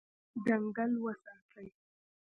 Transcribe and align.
ځنګل 0.45 0.91
وساتئ. 1.03 1.67